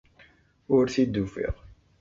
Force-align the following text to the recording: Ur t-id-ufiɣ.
Ur 0.75 0.83
t-id-ufiɣ. 0.93 1.55